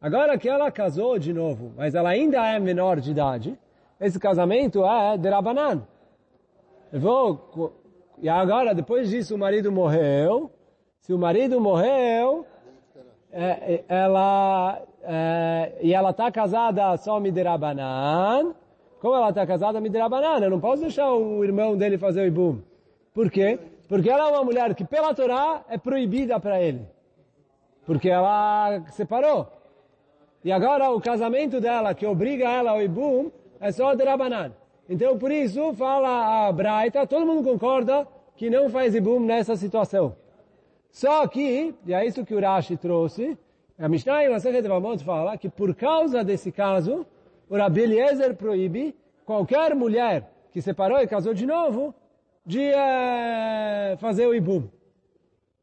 [0.00, 3.58] Agora que ela casou de novo, mas ela ainda é menor de idade,
[4.00, 5.86] esse casamento é de Rabanan.
[6.92, 7.74] Eu vou,
[8.18, 10.50] e agora, depois disso, o marido morreu.
[11.00, 12.46] Se o marido morreu,
[13.38, 18.54] é, é, ela é, e ela está casada só midirabanan,
[18.98, 22.62] como ela está casada midirabanan, eu não posso deixar o irmão dele fazer o ibum.
[23.12, 23.58] Por quê?
[23.88, 26.80] Porque ela é uma mulher que pela Torá é proibida para ele.
[27.84, 29.46] Porque ela separou.
[30.42, 34.52] E agora o casamento dela, que obriga ela ao ibum, é só de Rabanan.
[34.88, 40.16] Então por isso fala a Braita, todo mundo concorda que não faz ibum nessa situação.
[40.96, 43.36] Só que, e é isso que o Rashi trouxe,
[43.78, 47.04] a Mishnah em Masechet Vamot fala que por causa desse caso,
[47.50, 51.94] o Rabi Eliezer proíbe qualquer mulher que separou e casou de novo
[52.46, 54.70] de é, fazer o ibum.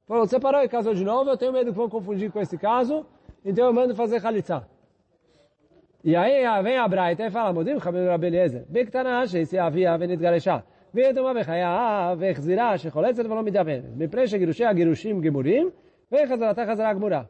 [0.08, 3.04] Falou, separou e casou de novo, eu tenho medo que vão confundir com esse caso,
[3.44, 4.68] então eu mando fazer chalitza.
[6.04, 10.64] E aí vem a Braita e fala, Modim Rabi Eliezer, Bektana, se havia venit garechá.
[10.95, 15.71] ויתומה בחייו, והחזירה שחולצת ולא מתאבנת, מפני שגירושי הגירושים גמורים,
[16.13, 17.23] וחזרתה חזרה גמורה.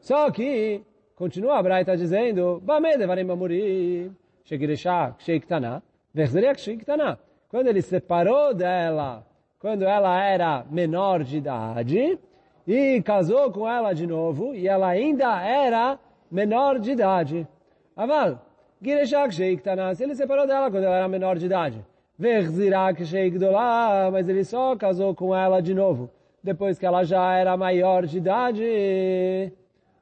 [0.00, 0.82] Só que,
[1.14, 5.82] continua a Braita dizendo, Bame devarim amurim, shegirishá ksheiktaná,
[6.14, 7.18] vechzeria ksheiktaná.
[7.50, 9.26] Quando ele separou dela,
[9.58, 12.18] quando ela era menor de idade,
[12.66, 15.98] e casou com ela de novo, e ela ainda era
[16.30, 17.46] menor de idade.
[17.94, 18.40] Aval,
[18.80, 21.84] girishá ksheiktaná, se ele separou dela quando ela era menor de idade,
[22.17, 26.09] Verzirak Sheikdolá, mas ele só casou com ela de novo,
[26.41, 29.51] depois que ela já era maior de idade.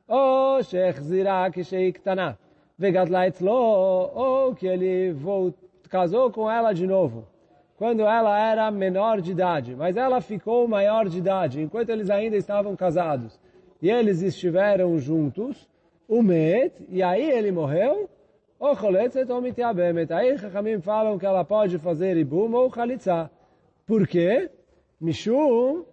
[0.07, 2.37] Ou Shechzirak Sheiktaná,
[2.77, 5.15] Vegatla Etzlo, ou que ele
[5.89, 7.25] casou com ela de novo,
[7.77, 12.37] quando ela era menor de idade, mas ela ficou maior de idade, enquanto eles ainda
[12.37, 13.39] estavam casados,
[13.81, 15.67] e eles estiveram juntos,
[16.07, 18.07] o Met, e aí ele morreu,
[18.65, 20.11] ou choletzet ou mitiabemet.
[20.13, 23.29] Aí Chachamim falam que ela pode fazer ibum ou chalitza.
[23.85, 24.49] Por quê?
[24.99, 25.83] Mishum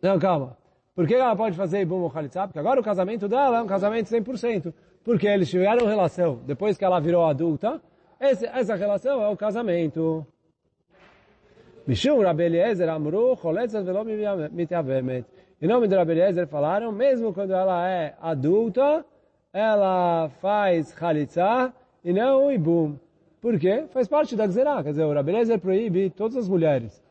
[0.00, 0.56] Não, calma.
[0.94, 2.46] Por que ela pode fazer Ibum ou Khalitsa?
[2.46, 4.72] Porque agora o casamento dela é um casamento 100%.
[5.04, 7.80] Porque eles tiveram relação depois que ela virou adulta.
[8.20, 10.26] Esse, essa relação é o casamento.
[11.86, 14.04] Mishum Rabbi Eliezer Amru Choletzat Velo
[14.52, 15.24] Mitiavemet.
[15.60, 19.04] Em nome de Rabbi Eliezer falaram, mesmo quando ela é adulta,
[19.58, 21.72] ela faz Khalitsa
[22.04, 22.96] e não Ibum.
[23.40, 23.84] Por quê?
[23.90, 24.82] Faz parte da Gzerá.
[24.82, 27.02] Quer dizer, o Rabbi Eliezer proíbe todas as mulheres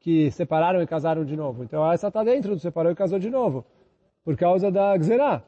[0.00, 1.64] que separaram e casaram de novo.
[1.64, 3.64] Então essa está dentro do separou e casou de novo.
[4.24, 5.42] Por causa da Gzerá.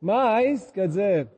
[0.00, 1.28] Mas, quer dizer,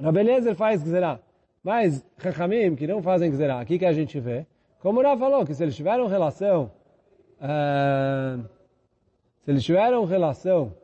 [0.00, 1.18] Rabbi Eliezer faz Gzerá.
[1.62, 4.46] Mas, Chachamim, que não fazem Gzerá, aqui que a gente vê,
[4.80, 6.70] como o Rav falou, que se eles tiveram relação,
[7.38, 8.42] uh,
[9.44, 10.74] se eles tiveram relação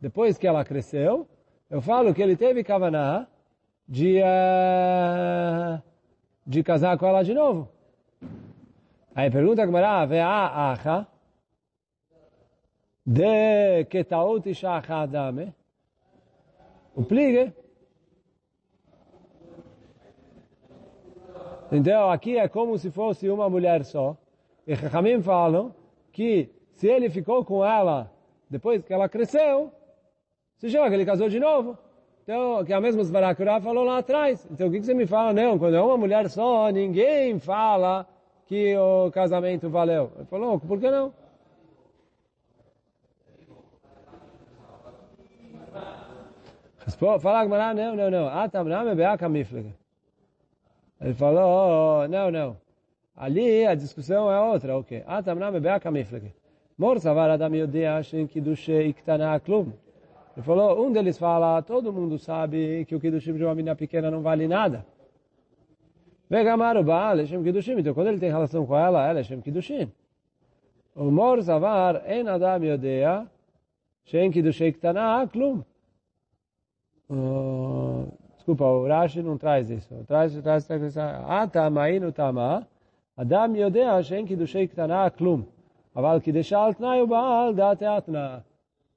[0.00, 1.28] depois que ela cresceu,
[1.74, 3.26] eu falo que ele teve Kavaná
[3.88, 5.82] de, uh,
[6.46, 7.68] de casar com ela de novo.
[9.12, 11.04] Aí pergunta a Gemara, ve'a acha,
[13.04, 15.52] de ketaut isha achadame,
[16.94, 17.52] o pligue.
[21.72, 24.16] Então aqui é como se fosse uma mulher só.
[24.64, 25.74] E Chachamim falam
[26.12, 28.12] que se ele ficou com ela
[28.48, 29.72] depois que ela cresceu,
[30.64, 31.76] se chama que ele casou de novo.
[32.22, 34.48] Então, que é a mesma Zvará que o falou lá atrás.
[34.50, 35.34] Então, o que, que você me fala?
[35.34, 38.06] Não, quando é uma mulher só, ninguém fala
[38.46, 40.10] que o casamento valeu.
[40.16, 41.12] Ele falou, por que não?
[47.20, 48.28] Fala Agmará, não, não, não.
[48.28, 49.74] Ah, Tamram é Beaka Miflega.
[50.98, 52.56] Ele falou, não, não.
[53.14, 55.02] Ali a discussão é outra, ok.
[55.06, 56.32] Ah, Tamram é Beaka Miflega.
[56.78, 59.83] Mor Savar Adam Yodea Shen Kidushe Iktana Klum.
[60.36, 64.10] Ele falou, um deles fala, todo mundo sabe que o Kiddushim de uma menina pequena
[64.10, 64.84] não vale nada.
[66.28, 67.78] Vegamar Uba, Leshem Kiddushim.
[67.78, 69.92] Então, quando ele tem relação com ela, é Leshem Kiddushim.
[70.96, 73.26] O Mor Zavar, En Adam Yodea,
[74.04, 75.62] Shem Kiddushim Ktana Klum.
[77.08, 79.94] Ah, desculpa, o Rashi não traz isso.
[80.08, 85.44] Traz, traz, traz Atama Atamainu ah, tá, Tama, tá, Adam Yodea, Shem Kiddushim Ktana Klum.
[85.94, 88.44] Aval Kiddushal Tnai Uba, Date Atna.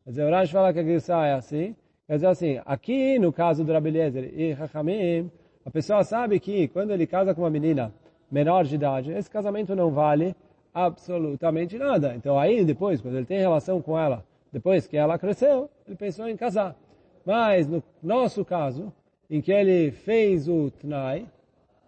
[0.07, 1.75] Quer dizer, o Rashi fala que a Grisá é assim.
[2.07, 5.29] Quer dizer assim, aqui no caso do Rabi Eliezer e Hachamim,
[5.65, 7.93] a pessoa sabe que quando ele casa com uma menina
[8.31, 10.33] menor de idade, esse casamento não vale
[10.73, 12.15] absolutamente nada.
[12.15, 16.29] Então aí depois, quando ele tem relação com ela, depois que ela cresceu, ele pensou
[16.29, 16.73] em casar.
[17.25, 18.93] Mas no nosso caso,
[19.29, 21.27] em que ele fez o Tnai,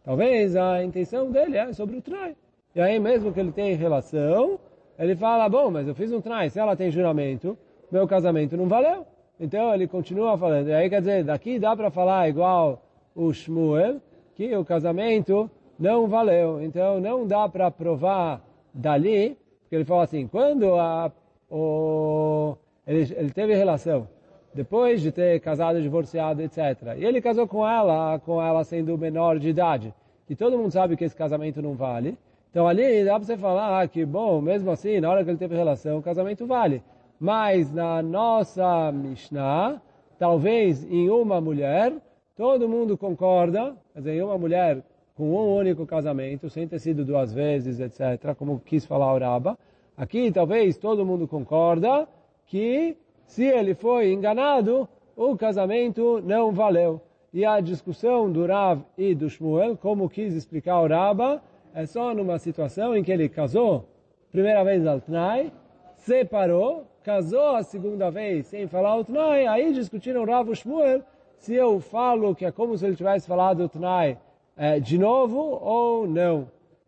[0.03, 2.35] talvez a intenção dele é sobre o Tnai.
[2.75, 4.59] E aí mesmo que ele tem relação,
[4.97, 7.57] ele fala, bom, mas eu fiz um Tnai, se ela tem juramento,
[7.91, 9.05] meu casamento não valeu.
[9.39, 10.67] Então ele continua falando.
[10.67, 12.81] E aí quer dizer, daqui dá para falar igual
[13.15, 14.01] o Shmuel,
[14.35, 16.61] que o casamento não valeu.
[16.61, 18.41] Então não dá para provar
[18.73, 21.11] dali, porque ele fala assim, quando a,
[21.49, 24.07] o, ele, ele teve relação,
[24.53, 26.95] depois de ter casado, divorciado, etc.
[26.97, 29.93] E ele casou com ela, com ela sendo menor de idade.
[30.29, 32.17] E todo mundo sabe que esse casamento não vale.
[32.51, 35.55] Então ali dá para você falar que, bom, mesmo assim, na hora que ele teve
[35.55, 36.83] relação, o casamento vale.
[37.19, 39.81] Mas na nossa Mishnah,
[40.17, 41.93] talvez em uma mulher,
[42.35, 44.81] todo mundo concorda, quer dizer, em uma mulher
[45.15, 49.59] com um único casamento, sem ter sido duas vezes, etc., como quis falar o Raba,
[49.97, 52.07] aqui talvez todo mundo concorda
[52.45, 52.95] que
[53.25, 57.01] se ele foi enganado, o casamento não valeu.
[57.33, 61.43] E a discussão do Rav e do Shmuel, como quis explicar o Raba,
[61.75, 63.89] é só numa situação em que ele casou,
[64.31, 65.51] primeira vez al Tnai,
[65.97, 71.01] separou, casou a segunda vez sem falar o Tnai, aí discutiram Rav Shmuel
[71.37, 74.17] se eu falo que é como se ele tivesse falado o Tnai
[74.57, 76.47] é, de novo ou não.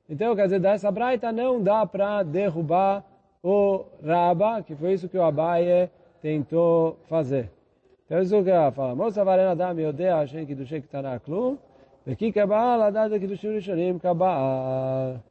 [0.09, 3.03] Então, quer dizer, dessa braita não dá para derrubar
[3.41, 5.89] o Raba, que foi isso que o Abaye
[6.21, 7.49] tentou fazer.
[8.05, 10.83] Então, isso que ela fala, Moça varena da miodea Hashem kidushe
[11.25, 11.57] do
[12.05, 15.30] veki kabal adad que é kabal.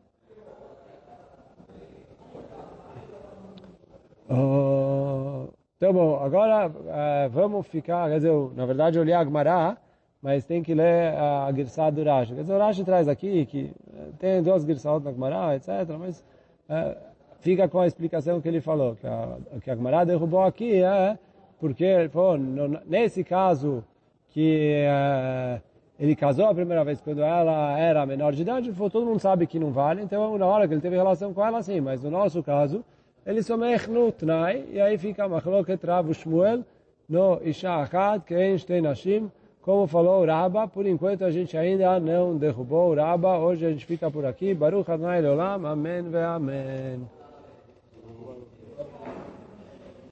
[4.31, 9.77] Então, bom, agora uh, vamos ficar, quer dizer, eu, na verdade eu li a Agmará,
[10.23, 12.35] mas tem que ler a Girsá do Rashi.
[12.35, 15.69] Quer dizer, o Rashi traz aqui que eh, tem duas Girsá na Agmará, etc.,
[15.99, 16.21] mas
[16.69, 16.97] uh,
[17.41, 21.19] fica com a explicação que ele falou, que a, que a Agmará derrubou aqui, é
[21.59, 23.83] porque, pô, no, nesse caso
[24.29, 25.61] que uh,
[25.99, 29.59] ele casou a primeira vez quando ela era menor de idade, todo mundo sabe que
[29.59, 32.43] não vale, então na hora que ele teve relação com ela, sim, mas no nosso
[32.45, 32.85] caso,
[33.27, 36.65] ele somech no tnai, e aí fica machloket Rav Shmuel
[37.09, 41.57] no Isha Achad, que é Shtei Nashim, como falou o Rabba, por enquanto a gente
[41.57, 46.03] ainda não derrubou o Rabba, hoje a gente fica por aqui, Baruch Adonai Leolam, Amém
[46.03, 47.20] ve Amém.